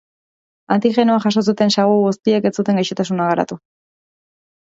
[0.75, 3.59] Antigenoa jaso zuten sagu guztiek ez zuten gaixotasuna garatu.